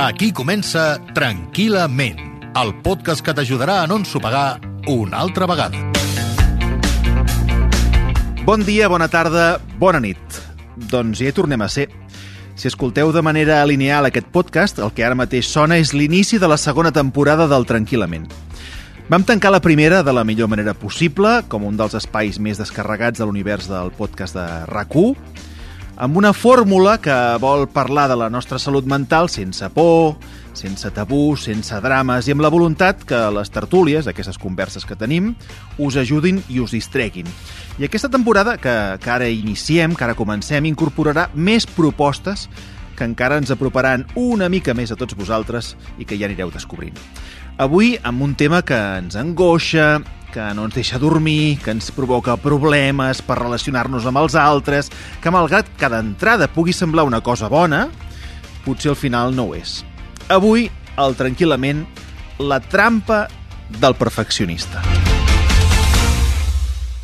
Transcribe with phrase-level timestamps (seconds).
[0.00, 2.20] Aquí comença Tranquil·lament,
[2.56, 4.56] el podcast que t'ajudarà a no ensopegar
[4.88, 5.76] una altra vegada.
[8.46, 10.38] Bon dia, bona tarda, bona nit.
[10.88, 11.90] Doncs ja hi tornem a ser.
[12.56, 16.48] Si escolteu de manera lineal aquest podcast, el que ara mateix sona és l'inici de
[16.48, 18.24] la segona temporada del Tranquil·lament.
[19.12, 23.20] Vam tancar la primera de la millor manera possible, com un dels espais més descarregats
[23.20, 24.96] de l'univers del podcast de rac
[26.00, 30.16] amb una fórmula que vol parlar de la nostra salut mental sense por,
[30.56, 35.34] sense tabú, sense drames i amb la voluntat que les tertúlies, aquestes converses que tenim,
[35.76, 37.28] us ajudin i us distreguin.
[37.76, 42.48] I aquesta temporada que, que ara iniciem, que ara comencem, incorporarà més propostes
[42.96, 46.96] que encara ens aproparan una mica més a tots vosaltres i que ja anireu descobrint.
[47.60, 49.98] Avui amb un tema que ens angoixa,
[50.32, 54.90] que no ens deixa dormir, que ens provoca problemes per relacionar-nos amb els altres,
[55.22, 57.86] que malgrat que d'entrada pugui semblar una cosa bona,
[58.64, 59.80] potser al final no ho és.
[60.30, 60.68] Avui,
[61.00, 61.84] el Tranquil·lament,
[62.38, 63.26] la trampa
[63.80, 64.82] del perfeccionista.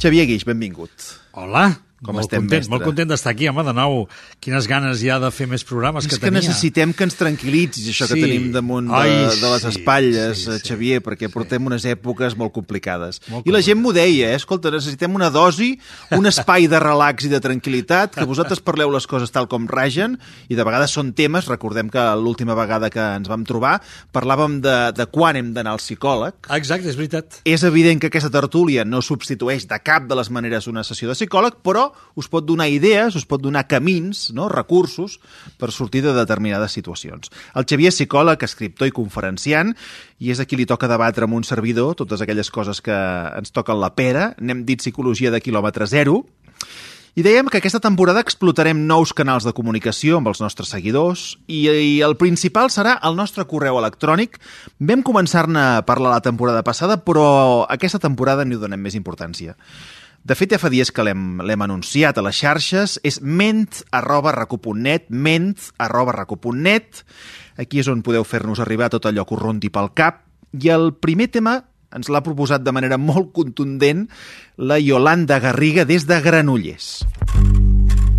[0.03, 1.11] Xavier Guix, benvingut.
[1.33, 1.86] Hola.
[2.07, 2.71] Com molt estem, content, mestre?
[2.73, 4.07] Molt content d'estar aquí, home, de nou.
[4.41, 6.41] Quines ganes hi ha de fer més programes És que que tenia.
[6.41, 8.21] necessitem que ens tranquil·litzis això que Sí.
[8.23, 10.69] tenim damunt de, Ai, de les sí, espatlles, sí, eh, sí.
[10.69, 13.21] Xavier, perquè portem unes èpoques molt complicades.
[13.29, 14.37] Molt I la gent m'ho deia, eh?
[14.37, 15.79] escolta, necessitem una dosi,
[16.13, 20.19] un espai de relax i de tranquil·litat, que vosaltres parleu les coses tal com ragen,
[20.49, 23.81] i de vegades són temes, recordem que l'última vegada que ens vam trobar
[24.13, 27.41] parlàvem de, de quan hem d'anar al psicòleg, Exacte, és veritat.
[27.45, 31.15] és evident que aquesta tertúlia no substitueix de cap de les maneres una sessió de
[31.19, 34.49] psicòleg, però us pot donar idees, us pot donar camins, no?
[34.53, 35.19] recursos,
[35.61, 37.33] per sortir de determinades situacions.
[37.55, 39.75] El Xavier és psicòleg, escriptor i conferenciant,
[40.19, 43.53] i és a qui li toca debatre amb un servidor totes aquelles coses que ens
[43.53, 46.23] toquen la pera, n'hem dit psicologia de quilòmetre zero,
[47.17, 51.63] i dèiem que aquesta temporada explotarem nous canals de comunicació amb els nostres seguidors i,
[51.65, 54.37] i el principal serà el nostre correu electrònic.
[54.85, 59.57] Vam començar-ne a parlar la temporada passada, però aquesta temporada n'hi donem més importància.
[60.27, 64.33] De fet, ja fa dies que l'hem anunciat a les xarxes, és ment arroba
[65.09, 66.27] ment arroba.
[67.57, 70.25] Aquí és on podeu fer-nos arribar tot allò que us rondi pel cap.
[70.51, 71.63] I el primer tema
[71.95, 74.09] ens l'ha proposat de manera molt contundent
[74.57, 77.07] la Yolanda Garriga des de Granollers.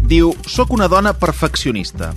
[0.07, 2.13] Diu, sóc una dona perfeccionista.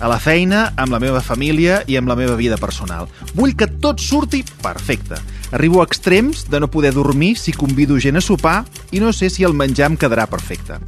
[0.00, 3.08] A la feina, amb la meva família i amb la meva vida personal.
[3.32, 5.16] Vull que tot surti perfecte.
[5.50, 9.30] Arribo a extrems de no poder dormir si convido gent a sopar i no sé
[9.30, 10.78] si el menjar em quedarà perfecte.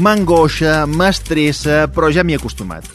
[0.00, 2.88] M'angoixa, m'estressa, però ja m'hi he acostumat.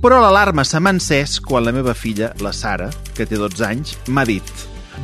[0.00, 3.96] Però l'alarma se m'ha encès quan la meva filla, la Sara, que té 12 anys,
[4.08, 4.46] m'ha dit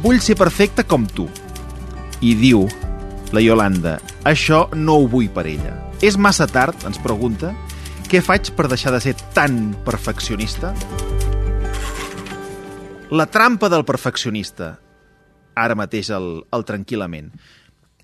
[0.04, 1.26] «Vull ser perfecta com tu».
[2.22, 2.64] I diu
[3.34, 5.74] la Yolanda «Això no ho vull per ella».
[6.00, 7.52] És massa tard, ens pregunta,
[8.06, 10.74] què faig per deixar de ser tan perfeccionista?
[13.10, 14.76] La trampa del perfeccionista.
[15.56, 17.30] Ara mateix el, el tranquil·lament.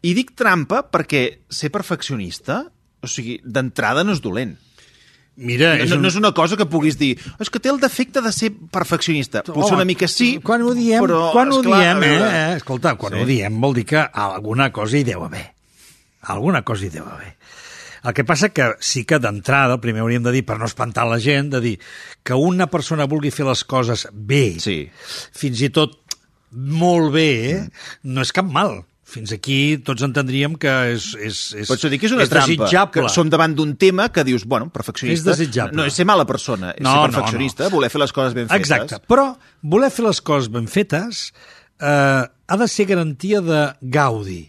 [0.03, 2.65] I dic trampa perquè ser perfeccionista,
[3.03, 4.57] o sigui, d'entrada no és dolent.
[5.37, 6.03] Mira, No, és un...
[6.05, 9.41] no és una cosa que puguis dir és que té el defecte de ser perfeccionista.
[9.47, 12.27] Potser Home, una mica sí, Quan ho diem, però, quan ho esclar, diem, a veure,
[12.53, 12.57] eh?
[12.61, 13.23] Escolta, quan Sí.
[13.23, 15.47] ho diem vol dir que alguna cosa hi deu haver.
[16.35, 17.33] Alguna cosa hi deu haver.
[18.05, 21.21] El que passa que sí que d'entrada, primer hauríem de dir, per no espantar la
[21.23, 21.77] gent, de dir
[22.27, 24.91] que una persona vulgui fer les coses bé, Sí.
[25.33, 26.02] fins i tot
[26.53, 27.61] molt bé, eh?
[28.05, 28.83] no és cap mal.
[29.13, 32.49] Fins aquí tots entendríem que és, és, és, això dic que és una és trampa,
[32.49, 32.95] desitjable.
[32.95, 35.35] que som davant d'un tema que dius, bueno, perfeccionista...
[35.35, 35.77] És desitjable.
[35.77, 38.49] No és ser mala persona, és No, ser no, perfeccionista, voler fer les coses ben
[38.49, 38.63] fetes.
[38.63, 39.27] Exacte, però
[39.75, 41.27] voler fer les coses ben fetes
[41.83, 44.41] eh, ha de ser garantia de gaudi.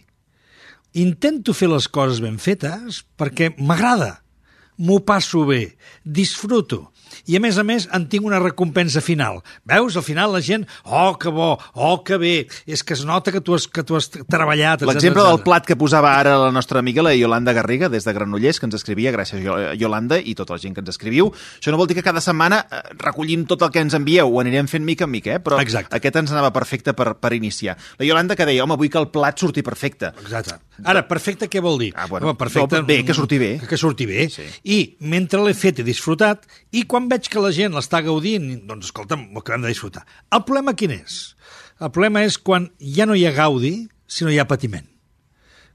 [1.02, 4.14] Intento fer les coses ben fetes perquè m'agrada,
[4.80, 6.86] m'ho passo bé, disfruto.
[7.26, 9.40] I a més a més en tinc una recompensa final.
[9.68, 12.34] Veus, al final la gent, oh, que bo, oh, que bé,
[12.66, 15.76] és que es nota que tu has, que tu has treballat, L'exemple del plat que
[15.76, 19.42] posava ara la nostra amiga, la Yolanda Garriga, des de Granollers, que ens escrivia, gràcies
[19.42, 21.30] Yo- Yolanda i tota la gent que ens escriviu.
[21.60, 24.40] Això no vol dir que cada setmana eh, recollim tot el que ens envieu, ho
[24.40, 25.40] anirem fent mica en mica, eh?
[25.42, 25.96] però Exacte.
[25.96, 27.76] aquest ens anava perfecte per, per iniciar.
[27.98, 30.12] La Yolanda que deia, home, vull que el plat surti perfecte.
[30.24, 30.58] Exacte.
[30.84, 31.92] Ara, perfecte què vol dir?
[31.94, 33.52] Ah, bueno, Home, perfecte, no, bé, que surti bé.
[33.60, 34.24] Que, que surti bé.
[34.32, 34.42] Sí.
[34.64, 38.90] I mentre l'he fet i disfrutat, i quan veig que la gent l'està gaudint, doncs
[38.90, 40.04] escolta'm, ho acabem de disfrutar.
[40.32, 41.34] El problema quin és?
[41.80, 43.74] El problema és quan ja no hi ha gaudi,
[44.06, 44.86] sinó hi ha patiment.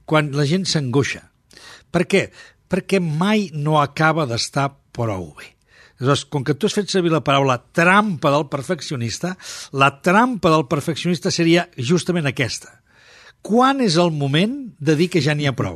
[0.09, 1.25] Quan la gent s'angoixa.
[1.91, 2.27] Per què?
[2.69, 5.55] Perquè mai no acaba d'estar prou bé.
[5.99, 9.33] Aleshores, com que tu has fet servir la paraula trampa del perfeccionista,
[9.75, 12.77] la trampa del perfeccionista seria justament aquesta.
[13.43, 15.75] Quan és el moment de dir que ja n'hi ha prou?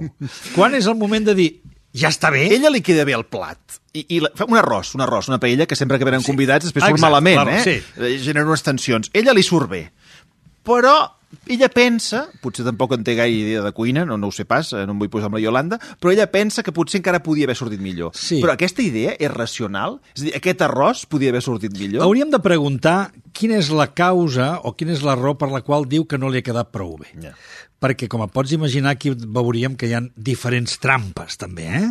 [0.55, 1.49] Quan és el moment de dir
[1.93, 2.47] Ja està bé.
[2.55, 3.79] Ella li queda bé el plat.
[3.93, 6.31] I, i la, fa un arròs, un arròs, una paella que sempre que venen Sí.
[6.31, 7.63] convidats després surt Exacte, malament, clar, eh?
[7.63, 8.01] sí.
[8.01, 9.11] Eh, Genera unes tensions.
[9.13, 9.83] Ella li surt bé.
[10.65, 10.95] Però
[11.49, 14.71] ella pensa, potser tampoc en té gaire idea de cuina, no, no ho sé pas,
[14.73, 17.45] eh, no em vull posar amb la Iolanda, però ella pensa que potser encara podia
[17.49, 18.13] haver sortit millor.
[18.17, 18.39] Sí.
[18.41, 19.99] Però aquesta idea és racional?
[20.15, 22.05] És a dir, aquest arròs podia haver sortit millor?
[22.05, 25.87] Hauríem de preguntar quina és la causa o quina és la raó per la qual
[25.89, 27.09] diu que no li ha quedat prou bé.
[27.23, 27.33] Ja.
[27.83, 31.89] Perquè, com et pots imaginar, aquí veuríem que hi ha diferents trampes, també, eh?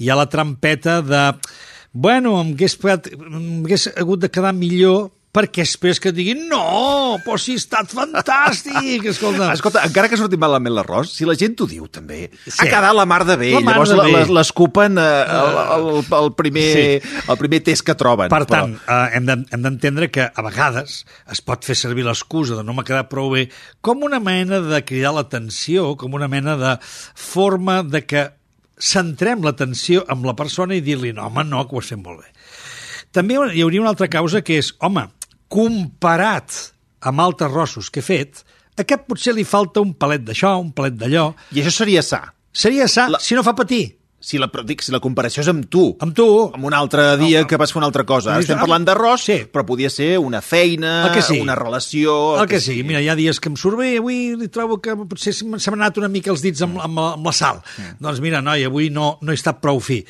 [0.00, 1.24] Hi ha la trampeta de...
[1.92, 6.44] Bueno, em hagués, pagat- em hagués hagut de quedar millor perquè després que et diguin
[6.46, 9.48] no, però si ha estat fantàstic, escolta.
[9.56, 12.28] Escolta, encara que surti malament l'arròs, si la gent t'ho diu, també.
[12.46, 12.52] Sí.
[12.62, 13.48] Ha quedat la mar de bé.
[13.56, 13.90] La mar Llavors
[14.30, 15.88] de l'escupen eh, el, el,
[16.20, 17.16] el, primer, Sí.
[17.26, 18.30] el primer test que troben.
[18.30, 21.00] Per tant, eh, hem de- hem d'entendre que a vegades
[21.30, 23.48] es pot fer servir l'excusa de no m'ha quedat prou bé
[23.82, 26.76] com una mena de cridar l'atenció, com una mena de
[27.14, 28.24] forma de que
[28.78, 32.22] centrem l'atenció amb la persona i dir-li no, home, no, que ho has fet molt
[32.22, 32.30] bé.
[33.14, 35.04] També hi hauria una altra causa que és, home,
[35.48, 36.52] comparat
[37.04, 38.44] amb altres rossos que he fet,
[38.74, 41.28] a aquest potser li falta un palet d'això, un palet d'allò.
[41.54, 42.24] I això seria sa.
[42.54, 45.66] Seria sa, La- si no fa patir, Si la, dic, si la comparació és amb
[45.68, 46.24] tu, amb tu,
[46.56, 48.30] amb un altre dia que vas fer una altra cosa.
[48.30, 49.34] Ara Dius, estem parlant d'arròs, sí.
[49.52, 51.42] però podia ser una feina, El que sigui.
[51.44, 52.14] una relació...
[52.40, 52.86] El que sigui.
[52.88, 55.76] Mira, hi ha dies que em surt bé, avui li trobo que potser se m'han
[55.76, 57.60] anat una mica els dits amb, amb, amb la sal.
[58.00, 60.00] Doncs mira, noi, avui no, no he estat prou fi.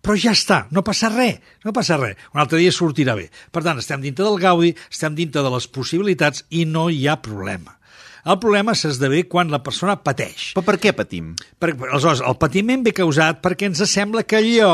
[0.00, 2.16] Però ja està, no passa res, no passa res.
[2.32, 3.28] Un altre dia sortirà bé.
[3.52, 7.20] Per tant, estem dintre del gaudi, estem dintre de les possibilitats i no hi ha
[7.20, 7.76] problema.
[8.28, 10.50] El problema s'esdevé quan la persona pateix.
[10.56, 11.34] Però per què patim?
[11.60, 14.72] Perquè, aleshores, el patiment ve causat perquè ens sembla que allò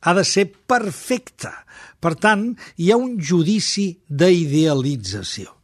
[0.00, 1.52] ha de ser perfecte.
[1.98, 5.54] Per tant, hi ha un judici d'idealització.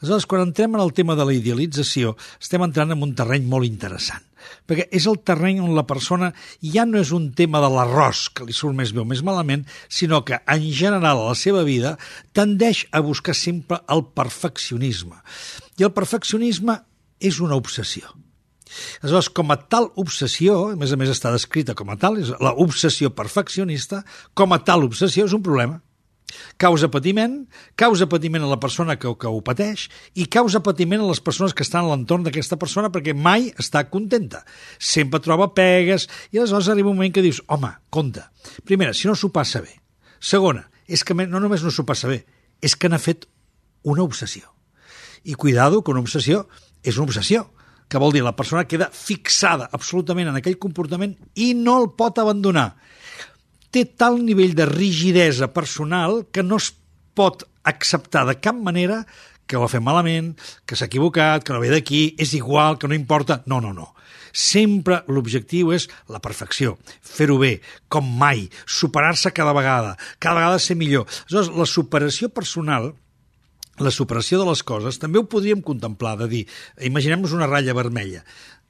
[0.00, 3.66] Aleshores, quan entrem en el tema de la idealització, estem entrant en un terreny molt
[3.66, 4.27] interessant.
[4.68, 8.46] Perquè és el terreny on la persona ja no és un tema de l'arròs, que
[8.48, 11.96] li surt més bé o més malament, sinó que, en general, a la seva vida,
[12.36, 15.18] tendeix a buscar sempre el perfeccionisme.
[15.78, 16.80] I el perfeccionisme
[17.18, 18.08] és una obsessió.
[19.00, 22.32] Aleshores, com a tal obsessió, a més a més està descrita com a tal, és
[22.44, 24.02] la obsessió perfeccionista,
[24.36, 25.80] com a tal obsessió és un problema.
[26.60, 27.38] Causa patiment,
[27.78, 29.86] causa patiment a la persona que, que ho pateix
[30.18, 33.86] i causa patiment a les persones que estan a l'entorn d'aquesta persona perquè mai està
[33.88, 34.44] contenta.
[34.78, 38.24] Sempre troba pegues i aleshores arriba un moment que dius, home, compte,
[38.68, 39.78] primera, si no s'ho passa bé.
[40.20, 42.22] Segona, és que no només no s'ho passa bé,
[42.60, 43.28] és que n'ha fet
[43.82, 44.48] una obsessió.
[45.24, 46.46] I cuidado, que una obsessió
[46.82, 47.48] és una obsessió,
[47.88, 52.20] que vol dir la persona queda fixada absolutament en aquell comportament i no el pot
[52.20, 52.74] abandonar.
[53.74, 56.72] Té tal nivell de rigidesa personal que no es
[57.18, 59.02] pot acceptar de cap manera
[59.48, 60.34] que ho ha fet malament,
[60.68, 63.40] que s'ha equivocat, que no ve d'aquí, és igual, que no importa...
[63.48, 63.94] No, no, no.
[64.28, 67.54] Sempre l'objectiu és la perfecció, fer-ho bé,
[67.88, 71.08] com mai, superar-se cada vegada, cada vegada ser millor.
[71.08, 72.92] Aleshores, la superació personal
[73.78, 76.40] la superació de les coses també ho podríem contemplar, de dir,
[76.82, 78.24] imaginem-nos una ratlla vermella.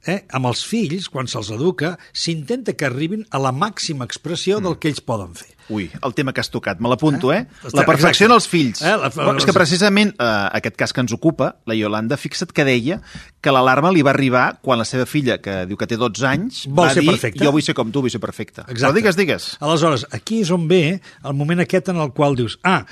[0.08, 0.22] Eh?
[0.32, 4.88] Amb els fills, quan se'ls educa, s'intenta que arribin a la màxima expressió del que
[4.88, 5.50] ells poden fer.
[5.68, 7.42] Ui, el tema que has tocat, me l'apunto, eh?
[7.60, 8.28] Està- La perfecció exacte.
[8.30, 8.80] en els fills.
[8.80, 12.54] Eh, la- Però és que precisament eh, aquest cas que ens ocupa, la Iolanda, fixa't
[12.56, 13.02] que deia
[13.42, 16.64] que l'alarma li va arribar quan la seva filla, que diu que té 12 anys,
[16.66, 17.44] Vol va ser dir, perfecta.
[17.44, 18.62] jo vull ser com tu, vull ser perfecta.
[18.62, 18.86] Exacte.
[18.86, 19.50] Però digues, digues.
[19.60, 22.86] Aleshores, aquí és on ve el moment aquest en el qual dius, ah,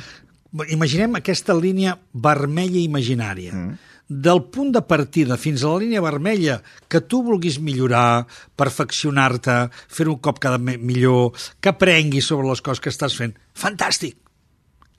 [0.68, 3.52] imaginem aquesta línia vermella imaginària.
[3.54, 3.78] Mm.
[4.08, 9.56] Del punt de partida fins a la línia vermella que tu vulguis millorar, perfeccionar-te,
[9.90, 13.34] fer un cop cada millor, que aprenguis sobre les coses que estàs fent.
[13.58, 14.14] Fantàstic!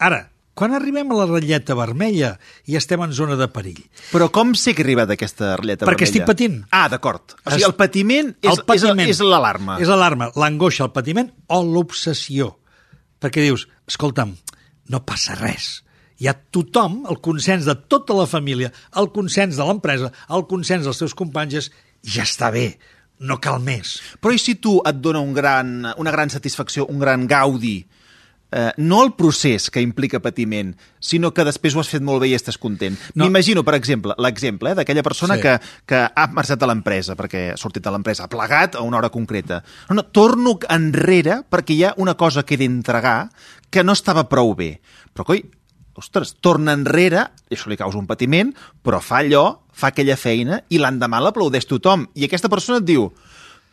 [0.04, 0.26] Ara,
[0.58, 2.34] quan arribem a la ratlleta vermella
[2.68, 3.80] i estem en zona de perill,
[4.12, 6.12] Però com sé que he arribat a aquesta ratlleta Perquè vermella?
[6.12, 6.60] estic patint.
[6.76, 7.38] Ah, d'acord.
[7.46, 9.08] O sigui, el patiment és, el patiment.
[9.08, 9.80] és, és l'alarma.
[9.80, 12.58] És l'alarma, l'angoixa, el patiment o l'obsessió.
[13.22, 14.36] Perquè dius, escolta'm,
[14.90, 15.84] no passa res.
[16.20, 20.88] Hi ha tothom, el consens de tota la família, el consens de l'empresa, el consens
[20.88, 21.68] dels teus companys és
[22.02, 22.72] ja està bé,
[23.20, 24.00] no cal més.
[24.22, 27.76] Però i si tu et dona un gran, una gran satisfacció, un gran gaudi,
[28.50, 32.30] eh, no el procés que implica patiment, sinó que després ho has fet molt bé
[32.32, 32.96] i estàs content.
[33.14, 33.26] No.
[33.28, 35.42] M'imagino, per exemple, l'exemple eh, d'aquella persona Sí.
[35.44, 38.98] que, que ha marxat de l'empresa, perquè ha sortit de l'empresa, ha plegat a una
[38.98, 39.62] hora concreta.
[39.90, 43.30] No, no, torno enrere perquè hi ha una cosa que he d'entregar
[43.70, 44.80] que no estava prou bé.
[45.14, 45.44] Però, coi,
[45.98, 48.54] ostres, torna enrere, això li causa un patiment,
[48.86, 52.06] però fa allò, fa aquella feina, i l'endemà l'aplaudeix tothom.
[52.16, 53.10] I aquesta persona et diu,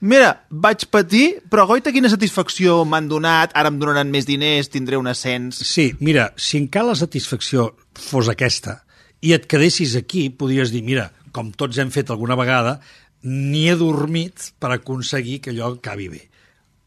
[0.05, 5.01] mira, vaig patir, però goita quina satisfacció m'han donat, ara em donaran més diners, tindré
[5.01, 5.61] un ascens...
[5.69, 8.81] Sí, mira, si encara la satisfacció fos aquesta
[9.25, 12.79] i et quedessis aquí, podries dir, mira, com tots hem fet alguna vegada,
[13.25, 16.21] ni he dormit per aconseguir que allò acabi bé.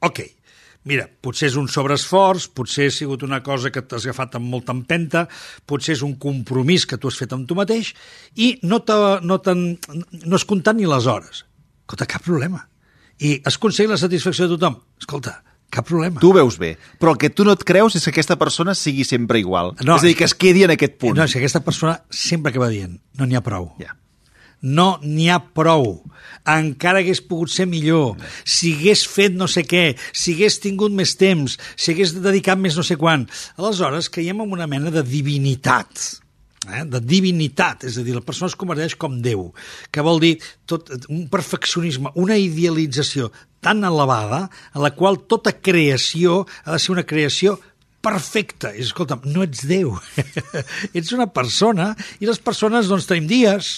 [0.06, 0.22] Ok,
[0.88, 4.76] mira, potser és un sobreesforç, potser ha sigut una cosa que t'has agafat amb molta
[4.76, 5.26] empenta,
[5.68, 7.94] potser és un compromís que tu has fet amb tu mateix
[8.36, 8.80] i no,
[9.24, 11.44] no, no has comptat ni les hores.
[11.84, 12.64] Escolta, cap problema.
[13.24, 14.80] I has aconseguit la satisfacció de tothom.
[15.02, 15.38] Escolta,
[15.74, 16.22] cap problema.
[16.24, 19.06] Tu veus bé, però el que tu no et creus és que aquesta persona sigui
[19.08, 19.74] sempre igual.
[19.84, 21.18] No, és a dir, que es quedi en aquest punt.
[21.18, 23.74] No, és que aquesta persona sempre que va dient, no n'hi ha prou.
[23.82, 23.96] Ja.
[24.62, 26.00] No n'hi ha prou.
[26.48, 28.16] Encara hagués pogut ser millor.
[28.44, 32.78] Si hagués fet no sé què, si hagués tingut més temps, si hagués dedicat més
[32.80, 33.28] no sé quan.
[33.58, 36.24] Aleshores, caiem en una mena de divinitat
[36.68, 39.50] eh, de divinitat, és a dir, la persona es converteix com Déu,
[39.92, 40.34] que vol dir
[40.70, 43.32] tot, un perfeccionisme, una idealització
[43.64, 47.58] tan elevada en la qual tota creació ha de ser una creació
[48.08, 48.72] perfecta.
[48.72, 49.94] I, escolta'm, no ets Déu.
[50.98, 53.72] ets una persona i les persones doncs tenim dies,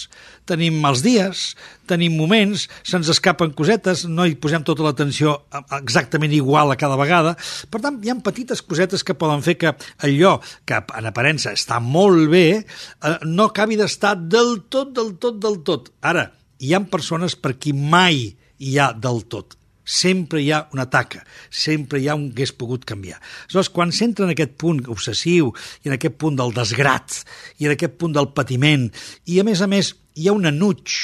[0.50, 1.44] tenim mals dies,
[1.90, 5.36] tenim moments, se'ns escapen cosetes, no hi posem tota l'atenció
[5.80, 7.36] exactament igual a cada vegada.
[7.70, 9.74] Per tant, hi ha petites cosetes que poden fer que
[10.06, 10.38] allò
[10.70, 15.62] que en aparença està molt bé eh, no acabi d'estar del tot, del tot, del
[15.66, 15.94] tot.
[16.06, 18.28] Ara, hi han persones per qui mai
[18.60, 19.59] hi ha del tot
[19.90, 23.18] sempre hi ha una taca, sempre hi ha un que hagués pogut canviar.
[23.48, 25.50] Aleshores, quan s'entra en aquest punt obsessiu
[25.84, 27.24] i en aquest punt del desgrat
[27.58, 28.88] i en aquest punt del patiment
[29.26, 31.00] i, a més a més, hi ha un enuig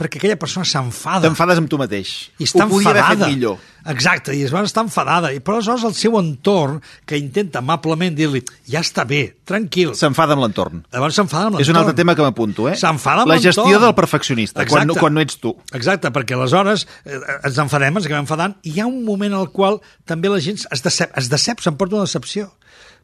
[0.00, 1.26] perquè aquella persona s'enfada.
[1.28, 2.30] T'enfades amb tu mateix.
[2.40, 3.06] I està Ho podia enfadada.
[3.10, 3.58] haver fet millor.
[3.90, 5.30] Exacte, i es va estar enfadada.
[5.32, 9.92] I però aleshores el seu entorn, que intenta amablement dir-li ja està bé, tranquil.
[9.96, 10.82] S'enfada amb l'entorn.
[10.92, 11.68] Llavors s'enfada amb l'entorn.
[11.68, 12.76] És un altre tema que m'apunto, eh?
[12.80, 13.86] S'enfada amb La gestió l'entorn.
[13.86, 15.54] del perfeccionista, quan no, quan no ets tu.
[15.72, 19.50] Exacte, perquè aleshores eh, ens enfadem, ens acabem enfadant, i hi ha un moment al
[19.52, 22.52] qual també la gent es decep, es decep s'emporta una decepció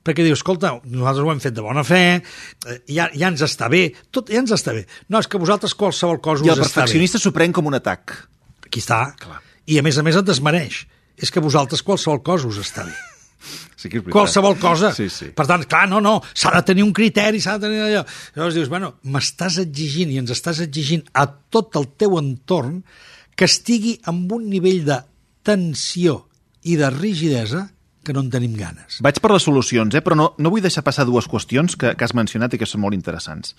[0.06, 3.70] perquè diu, escolta, nosaltres ho hem fet de bona fe, eh, ja, ja ens està
[3.72, 4.84] bé, tot ja ens està bé.
[5.10, 6.86] No, és que vosaltres qualsevol cosa I el us està bé.
[6.86, 8.14] perfeccionista s'ho pren com un atac.
[8.66, 9.02] Aquí està.
[9.20, 9.42] Clar.
[9.66, 10.84] I a més a més et desmereix.
[11.16, 12.96] És que vosaltres qualsevol cosa us està bé.
[13.76, 14.14] Sí que és veritat.
[14.14, 14.88] Qualsevol cosa.
[14.96, 15.26] Sí, sí.
[15.36, 18.00] Per tant, clar, no, no, s'ha de tenir un criteri, s'ha de tenir allò.
[18.34, 22.80] Llavors dius, bueno, m'estàs exigint i ens estàs exigint a tot el teu entorn
[23.36, 24.96] que estigui amb un nivell de
[25.46, 26.22] tensió
[26.64, 27.66] i de rigidesa
[28.06, 29.00] que no en tenim ganes.
[29.04, 30.02] Vaig per les solucions, eh?
[30.04, 32.84] però no, no vull deixar passar dues qüestions que, que has mencionat i que són
[32.86, 33.56] molt interessants.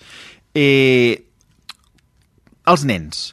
[0.56, 1.20] Eh,
[2.68, 3.26] els nens.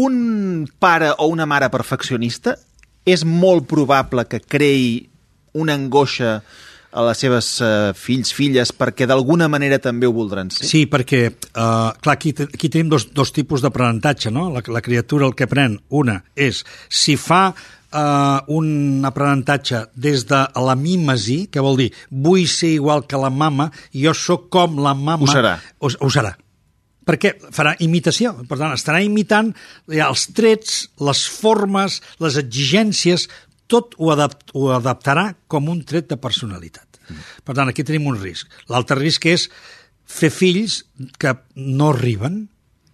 [0.00, 2.54] Un pare o una mare perfeccionista
[3.08, 5.06] és molt probable que creï
[5.58, 6.40] una angoixa
[6.90, 10.66] a les seves uh, fills, filles, perquè d'alguna manera també ho voldran ser.
[10.66, 14.48] Sí, perquè, uh, clar, aquí, aquí tenim dos, dos tipus d'aprenentatge, no?
[14.50, 17.52] La, la criatura el que pren, una és si fa
[17.92, 23.30] uh, un aprenentatge des de la mímesi, que vol dir vull ser igual que la
[23.30, 25.26] mama, jo sóc com la mama...
[25.26, 25.56] Ho serà.
[25.80, 26.34] Ho, ho serà.
[27.06, 29.50] Perquè farà imitació, per tant, estarà imitant
[29.90, 33.26] els trets, les formes, les exigències,
[33.70, 37.00] tot ho, adapt, ho adaptarà com un tret de personalitat.
[37.42, 38.50] Per tant, aquí tenim un risc.
[38.70, 39.48] L'altre risc és
[40.10, 40.82] fer fills
[41.18, 42.44] que no arriben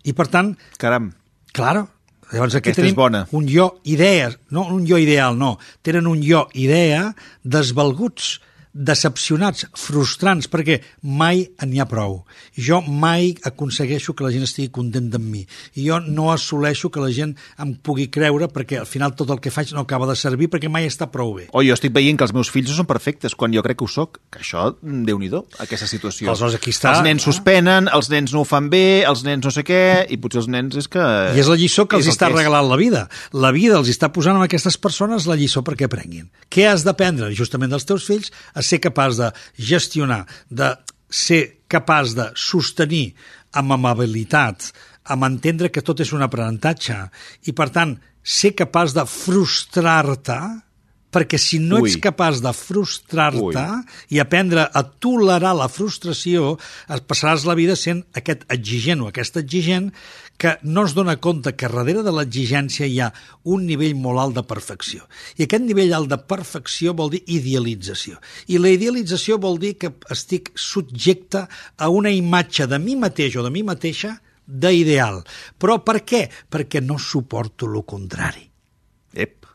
[0.04, 1.10] i, per tant, Caram,
[1.56, 1.86] claro,
[2.32, 3.24] llavors aquí Aquesta és tenim bona.
[3.36, 5.56] un jo idea, no un jo ideal, no.
[5.86, 7.12] Tenen un jo idea
[7.44, 8.40] desvalguts,
[8.76, 12.18] decepcionats, frustrants, perquè mai n'hi ha prou.
[12.52, 15.44] Jo mai aconsegueixo que la gent estigui contenta amb mi.
[15.76, 19.40] I jo no assoleixo que la gent em pugui creure perquè al final tot el
[19.40, 21.48] que faig no acaba de servir perquè mai està prou bé.
[21.52, 23.84] o jo estic veient que els meus fills no són perfectes, quan jo crec que
[23.84, 24.20] ho sóc.
[24.30, 26.28] Que això, déu nhi aquesta situació.
[26.30, 26.92] Aleshores, aquí està.
[26.94, 30.18] Els nens suspenen, els nens no ho fan bé, els nens no sé què, i
[30.20, 31.02] potser els nens és que...
[31.34, 32.36] I és la lliçó que els el està és.
[32.36, 33.06] regalant la vida.
[33.32, 36.28] La vida els està posant a aquestes persones la lliçó perquè aprenguin.
[36.52, 38.32] Què has d'aprendre justament dels teus fills?
[38.54, 39.30] A ser capaç de
[39.70, 40.74] gestionar, de
[41.10, 43.14] ser capaç de sostenir
[43.56, 44.70] amb amabilitat,
[45.06, 46.98] amb entendre que tot és un aprenentatge
[47.46, 47.96] i, per tant,
[48.26, 50.40] ser capaç de frustrar-te
[51.16, 51.88] perquè si no Ui.
[51.88, 53.64] ets capaç de frustrar-te
[54.12, 56.56] i aprendre a tolerar la frustració,
[56.92, 59.88] et passaràs la vida sent aquest exigent o aquesta exigent
[60.36, 63.08] que no es dona compte que darrere de l'exigència hi ha
[63.48, 65.06] un nivell molt alt de perfecció.
[65.40, 68.20] I aquest nivell alt de perfecció vol dir idealització.
[68.52, 73.46] I la idealització vol dir que estic subjecte a una imatge de mi mateix o
[73.46, 75.22] de mi mateixa d'ideal.
[75.58, 76.26] Però per què?
[76.52, 78.44] Perquè no suporto lo contrari.
[79.16, 79.45] Ep,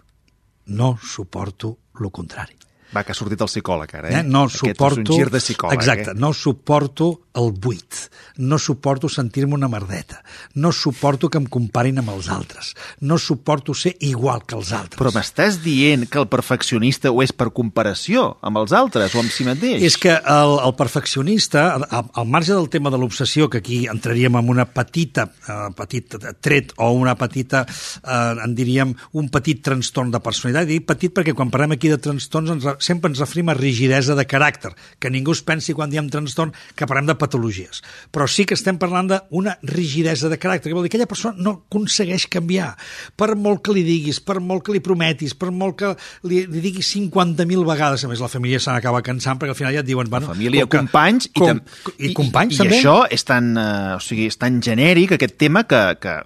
[0.65, 2.56] No suporto lo contrari.
[2.91, 4.20] va, que ha sortit el psicòleg ara, eh?
[4.20, 4.24] Eh?
[4.27, 5.01] No Aquest suporto...
[5.01, 6.20] és un gir de psicòleg, Exacte, eh?
[6.20, 8.09] no suporto el buit.
[8.38, 10.23] No suporto sentir-me una merdeta.
[10.53, 12.73] No suporto que em comparin amb els altres.
[13.00, 15.00] No suporto ser igual que els altres.
[15.00, 19.31] Però m'estàs dient que el perfeccionista ho és per comparació amb els altres o amb
[19.31, 19.83] si mateix?
[19.85, 24.39] És que el, el perfeccionista, al, al marge del tema de l'obsessió, que aquí entraríem
[24.39, 27.63] en una petita, uh, petit tret o una petita,
[28.03, 30.67] uh, en diríem, un petit trastorn de personalitat.
[30.67, 34.17] I dic petit perquè quan parlem aquí de trastorns ens, sempre ens referim a rigidesa
[34.17, 37.81] de caràcter, que ningú es pensi quan diem trastorn que parlem de patologies.
[38.13, 41.37] Però sí que estem parlant d'una rigidesa de caràcter, que vol dir que aquella persona
[41.37, 42.73] no aconsegueix canviar.
[43.17, 45.93] Per molt que li diguis, per molt que li prometis, per molt que
[46.27, 49.77] li, li diguis 50.000 vegades, a més la família se n'acaba cansant perquè al final
[49.77, 50.09] ja et diuen...
[50.11, 51.29] Bueno, la família, que, companys...
[51.37, 52.77] Com, i, tam, i, i companys, i, també.
[52.77, 56.19] I això és tan, uh, o sigui, és tan genèric, aquest tema, que, que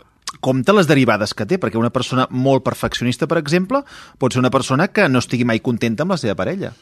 [0.46, 3.82] compta les derivades que té, perquè una persona molt perfeccionista, per exemple,
[4.22, 6.74] pot ser una persona que no estigui mai contenta amb la seva parella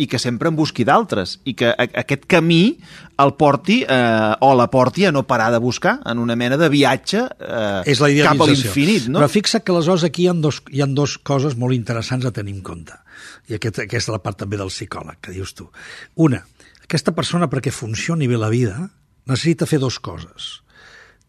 [0.00, 2.78] i que sempre en busqui d'altres i que aquest camí
[3.20, 6.70] el porti eh, o la porti a no parar de buscar en una mena de
[6.72, 9.10] viatge eh, és la cap a l'infinit.
[9.10, 9.20] No?
[9.20, 12.32] Però fixa que aleshores aquí hi ha, dos, hi ha dos coses molt interessants a
[12.32, 12.96] tenir en compte.
[13.50, 15.68] I aquest, aquesta és la part també del psicòleg, que dius tu.
[16.24, 16.40] Una,
[16.86, 18.88] aquesta persona perquè funcioni bé la vida
[19.28, 20.60] necessita fer dos coses.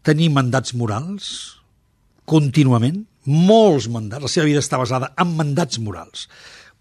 [0.02, 1.60] Tenir mandats morals
[2.28, 6.26] contínuament, molts mandats, la seva vida està basada en mandats morals.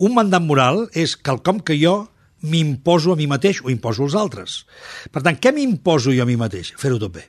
[0.01, 2.07] Un mandat moral és quelcom que jo
[2.41, 4.55] m'imposo a mi mateix o imposo als altres.
[5.13, 6.73] Per tant, què m'imposo jo a mi mateix?
[6.81, 7.27] Fer-ho tot bé.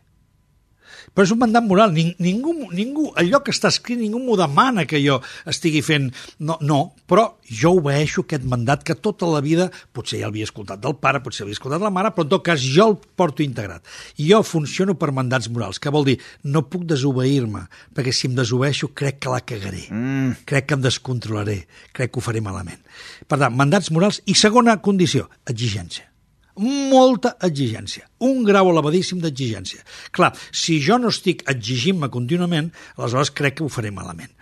[1.12, 1.92] Però és un mandat moral.
[1.96, 6.10] Ning, ningú, ningú, allò que està escrit, ningú m'ho demana que jo estigui fent...
[6.42, 10.82] No, no, però jo obeeixo aquest mandat que tota la vida, potser ja l'havia escoltat
[10.82, 13.44] del pare, potser l'havia escoltat de la mare, però en tot cas jo el porto
[13.44, 13.84] integrat.
[14.18, 17.66] Jo funciono per mandats morals, que vol dir no puc desobeir-me,
[17.96, 20.46] perquè si em desobeeixo crec que la cagaré, mm.
[20.48, 21.58] crec que em descontrolaré,
[21.92, 22.80] crec que ho faré malament.
[23.28, 24.22] Per tant, mandats morals.
[24.26, 26.11] I segona condició, exigència
[26.58, 29.82] molta exigència, un grau elevadíssim d'exigència.
[30.12, 34.32] Clar, si jo no estic exigint-me contínuament, aleshores crec que ho faré malament.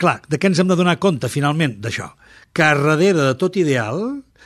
[0.00, 2.08] Clar, de què ens hem de donar compte, finalment, d'això?
[2.56, 4.00] Que darrere de tot ideal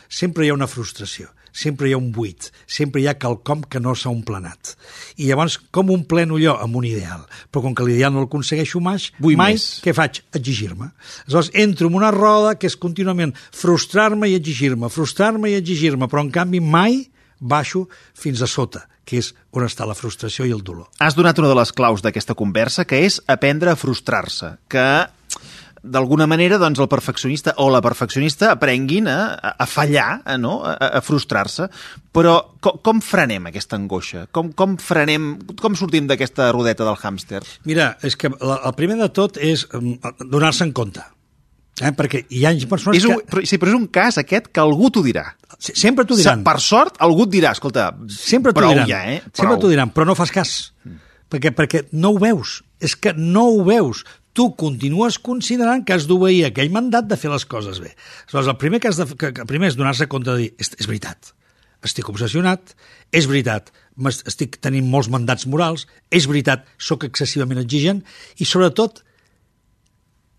[0.08, 3.78] sempre hi ha una frustració sempre hi ha un buit, sempre hi ha quelcom que
[3.80, 4.74] no s'ha omplenat.
[5.22, 7.22] I llavors, com un pleno allò amb un ideal?
[7.54, 9.68] Però com que l'ideal no el aconsegueixo mai, Vull mai més.
[9.84, 10.20] què faig?
[10.34, 10.90] Exigir-me.
[11.28, 16.26] Aleshores, entro en una roda que és contínuament frustrar-me i exigir-me, frustrar-me i exigir-me, però
[16.26, 17.04] en canvi mai
[17.38, 17.86] baixo
[18.18, 20.88] fins a sota, que és on està la frustració i el dolor.
[20.98, 24.84] Has donat una de les claus d'aquesta conversa, que és aprendre a frustrar-se, que
[25.84, 30.58] d'alguna manera doncs, el perfeccionista o la perfeccionista aprenguin a, a fallar, a, no?
[30.64, 31.68] a, a frustrar-se.
[32.14, 34.26] Però com, com frenem aquesta angoixa?
[34.34, 37.42] Com, com frenem, com sortim d'aquesta rodeta del hàmster?
[37.68, 41.04] Mira, és que la, el primer de tot és mm, donar-se en compte.
[41.82, 41.90] Eh?
[41.90, 43.26] Perquè hi ha persones és un, que...
[43.32, 45.26] però, sí, però és un cas aquest que algú t'ho dirà.
[45.58, 46.44] Sempre t'ho diran.
[46.46, 48.86] Per sort, algú et dirà, escolta, Sempre prou diran.
[48.90, 49.22] ja, eh?
[49.26, 49.64] Sempre Prou.
[49.64, 50.54] t'ho diran, però no fas cas.
[51.30, 52.60] Perquè, perquè no ho veus.
[52.78, 54.04] És que no ho veus.
[54.34, 57.92] Tu continues considerant que has d'obeir aquell mandat de fer les coses bé.
[58.26, 60.72] Aleshores, el primer que has de, que, que primer és donar-se compte de dir, és,
[60.74, 61.30] és veritat,
[61.86, 62.74] estic obsessionat,
[63.14, 63.70] és veritat,
[64.26, 68.02] estic tenint molts mandats morals, és veritat, sóc excessivament exigent,
[68.42, 69.04] i sobretot,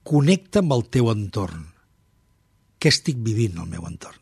[0.03, 1.63] connecta amb el teu entorn.
[2.75, 4.19] Què estic vivint al meu entorn?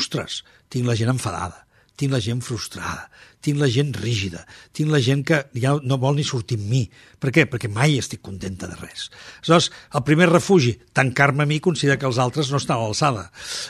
[0.00, 0.40] Ostres,
[0.72, 1.65] tinc la gent enfadada,
[1.96, 3.08] tinc la gent frustrada,
[3.44, 4.42] tinc la gent rígida,
[4.76, 6.82] tinc la gent que ja no vol ni sortir amb mi.
[7.22, 7.46] Per què?
[7.50, 9.08] Perquè mai estic contenta de res.
[9.42, 13.28] Aleshores, el primer refugi, tancar-me a mi, considerar que els altres no estan a l'alçada.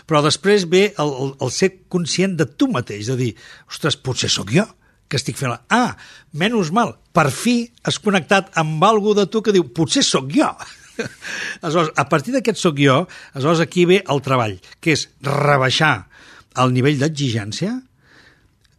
[0.08, 3.30] Però després ve el, el, el ser conscient de tu mateix, de dir,
[3.70, 4.66] ostres, potser sóc jo
[5.06, 5.52] que estic fent...
[5.54, 5.60] La...
[5.70, 5.94] Ah,
[6.34, 10.50] menys mal, per fi has connectat amb algú de tu que diu, potser sóc jo.
[11.62, 16.08] aleshores, a partir d'aquest sóc jo, aleshores aquí ve el treball, que és rebaixar
[16.62, 17.76] el nivell d'exigència,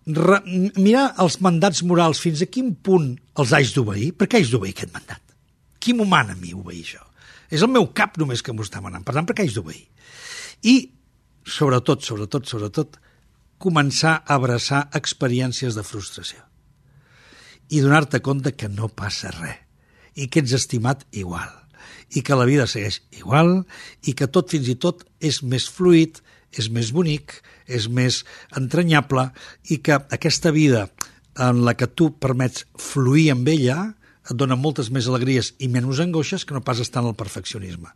[0.07, 0.41] re,
[0.79, 4.75] mirar els mandats morals fins a quin punt els haig d'obeir, per què haig d'obeir
[4.75, 5.23] aquest mandat?
[5.79, 7.03] Qui m'ho mana a mi obeir això?
[7.51, 9.85] És el meu cap només que m'ho està manant, per tant, per què haig d'obeir?
[10.67, 10.75] I,
[11.47, 12.97] sobretot, sobretot, sobretot,
[13.57, 16.43] començar a abraçar experiències de frustració
[17.73, 19.63] i donar-te compte que no passa res
[20.17, 21.49] i que ets estimat igual
[22.15, 23.65] i que la vida segueix igual
[24.07, 26.21] i que tot fins i tot és més fluid,
[26.55, 28.23] és més bonic, és més
[28.55, 29.29] entranyable
[29.69, 30.87] i que aquesta vida
[31.37, 33.77] en la que tu permets fluir amb ella
[34.27, 37.93] et dona moltes més alegries i menys angoixes que no pas estar en el perfeccionisme.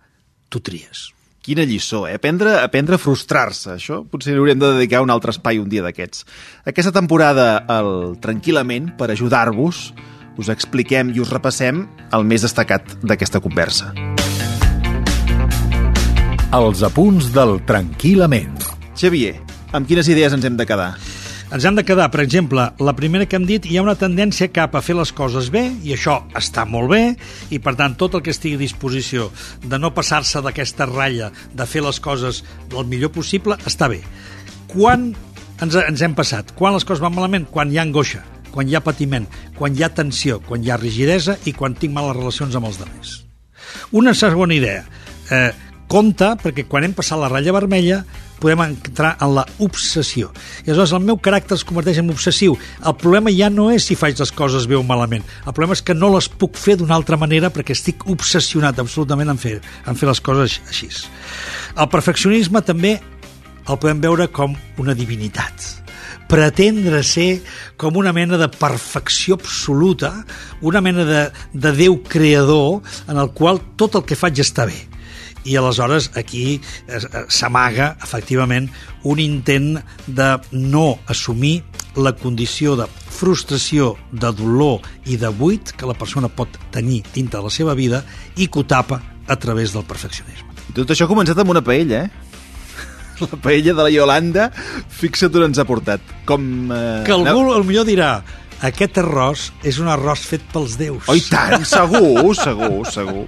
[0.49, 1.09] Tu tries.
[1.41, 2.19] Quina lliçó, eh?
[2.19, 3.73] Aprendre, aprendre a frustrar-se.
[3.73, 6.27] Això potser li haurem de dedicar un altre espai un dia d'aquests.
[6.69, 9.87] Aquesta temporada, el Tranquil·lament, per ajudar-vos,
[10.37, 13.91] us expliquem i us repassem el més destacat d'aquesta conversa.
[16.51, 18.57] Els apunts del Tranquil·lament.
[18.99, 19.37] Xavier,
[19.71, 20.89] amb quines idees ens hem de quedar?
[21.55, 24.49] Ens hem de quedar, per exemple, la primera que hem dit, hi ha una tendència
[24.51, 26.99] cap a fer les coses bé, i això està molt bé,
[27.55, 29.29] i per tant tot el que estigui a disposició
[29.63, 34.01] de no passar-se d'aquesta ratlla, de fer les coses el millor possible, està bé.
[34.75, 35.13] Quan
[35.63, 36.51] ens, ens hem passat?
[36.59, 37.47] Quan les coses van malament?
[37.47, 40.83] Quan hi ha angoixa, quan hi ha patiment, quan hi ha tensió, quan hi ha
[40.83, 43.19] rigidesa i quan tinc males relacions amb els altres.
[43.95, 44.83] Una segona idea.
[45.31, 48.01] Eh, compte, perquè quan hem passat la ratlla vermella
[48.41, 50.31] podem entrar en la obsessió.
[50.63, 52.55] I aleshores el meu caràcter es converteix en obsessiu.
[52.87, 55.25] El problema ja no és si faig les coses bé o malament.
[55.45, 59.33] El problema és que no les puc fer d'una altra manera perquè estic obsessionat absolutament
[59.35, 60.89] en fer, en fer les coses així.
[61.77, 65.77] El perfeccionisme també el podem veure com una divinitat
[66.31, 67.41] pretendre ser
[67.75, 70.13] com una mena de perfecció absoluta,
[70.63, 72.79] una mena de, de Déu creador
[73.11, 74.79] en el qual tot el que faig està bé
[75.45, 76.61] i aleshores aquí
[77.27, 78.69] s'amaga efectivament
[79.03, 81.61] un intent de no assumir
[81.95, 87.39] la condició de frustració, de dolor i de buit que la persona pot tenir dintre
[87.39, 88.03] de la seva vida
[88.37, 90.47] i que ho tapa a través del perfeccionisme.
[90.75, 92.29] Tot això ha començat amb una paella, eh?
[93.21, 94.47] La paella de la Iolanda,
[94.97, 96.01] fixa't on ens ha portat.
[96.25, 97.03] Com, eh...
[97.05, 97.59] Que algú, no?
[97.67, 98.15] millor dirà,
[98.61, 101.09] aquest arròs és un arròs fet pels déus.
[101.09, 103.25] Oh, tant, segur, segur, segur.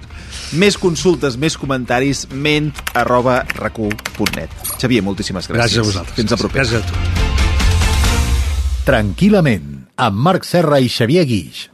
[0.60, 4.54] Més consultes, més comentaris, ment arroba recu.net.
[4.78, 5.58] Xavier, moltíssimes gràcies.
[5.58, 6.16] Gràcies a vosaltres.
[6.20, 6.62] Fins a proper.
[6.62, 6.94] Gràcies a tu.
[8.84, 11.73] Tranquil·lament, amb Marc Serra i Xavier Guix.